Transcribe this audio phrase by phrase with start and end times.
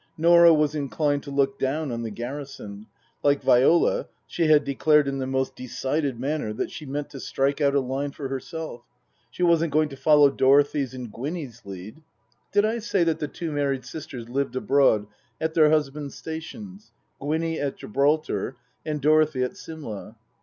[0.17, 2.87] Norah was inclined to look down on the garrison;
[3.21, 7.61] like Viola, she had declared in the most decided manner that she meant to strike
[7.61, 8.81] out a line for herself;
[9.29, 12.01] she wasn't going to follow Dorothy's and Gwinny's lead
[12.51, 15.05] (did I say that the two married sisters lived abroad
[15.39, 20.15] at their husbands' stations Gwinny at Gibraltar, and Dorothy at Simla